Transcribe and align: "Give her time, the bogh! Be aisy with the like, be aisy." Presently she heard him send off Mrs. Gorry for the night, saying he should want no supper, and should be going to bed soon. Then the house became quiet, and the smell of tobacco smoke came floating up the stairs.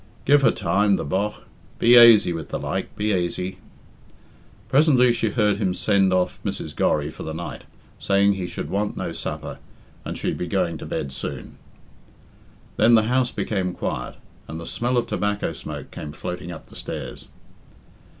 "Give 0.25 0.41
her 0.41 0.49
time, 0.49 0.95
the 0.95 1.05
bogh! 1.05 1.43
Be 1.77 1.95
aisy 1.95 2.33
with 2.33 2.49
the 2.49 2.57
like, 2.57 2.95
be 2.95 3.13
aisy." 3.13 3.59
Presently 4.67 5.13
she 5.13 5.29
heard 5.29 5.57
him 5.57 5.75
send 5.75 6.11
off 6.11 6.39
Mrs. 6.43 6.75
Gorry 6.75 7.11
for 7.11 7.21
the 7.21 7.35
night, 7.35 7.65
saying 7.99 8.33
he 8.33 8.47
should 8.47 8.71
want 8.71 8.97
no 8.97 9.11
supper, 9.11 9.59
and 10.03 10.17
should 10.17 10.39
be 10.39 10.47
going 10.47 10.79
to 10.79 10.87
bed 10.87 11.11
soon. 11.11 11.59
Then 12.77 12.95
the 12.95 13.03
house 13.13 13.29
became 13.29 13.75
quiet, 13.75 14.15
and 14.47 14.59
the 14.59 14.65
smell 14.65 14.97
of 14.97 15.05
tobacco 15.05 15.53
smoke 15.53 15.91
came 15.91 16.13
floating 16.13 16.51
up 16.51 16.69
the 16.69 16.75
stairs. 16.75 17.27